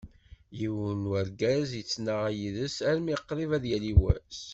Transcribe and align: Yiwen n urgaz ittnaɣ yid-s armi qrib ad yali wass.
Yiwen 0.59 0.99
n 1.03 1.09
urgaz 1.17 1.69
ittnaɣ 1.81 2.23
yid-s 2.37 2.77
armi 2.89 3.15
qrib 3.27 3.51
ad 3.57 3.65
yali 3.71 3.93
wass. 4.01 4.39